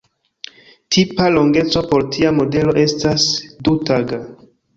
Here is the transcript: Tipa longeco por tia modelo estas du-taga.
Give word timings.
Tipa 0.95 1.27
longeco 1.33 1.83
por 1.91 2.07
tia 2.15 2.33
modelo 2.39 2.75
estas 2.85 3.27
du-taga. 3.69 4.21